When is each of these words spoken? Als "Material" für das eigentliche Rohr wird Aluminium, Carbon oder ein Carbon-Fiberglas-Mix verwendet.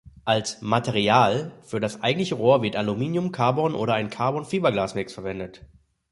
Als 0.25 0.63
"Material" 0.63 1.51
für 1.61 1.79
das 1.79 2.01
eigentliche 2.01 2.33
Rohr 2.33 2.63
wird 2.63 2.75
Aluminium, 2.75 3.31
Carbon 3.31 3.75
oder 3.75 3.93
ein 3.93 4.09
Carbon-Fiberglas-Mix 4.09 5.13
verwendet. 5.13 5.63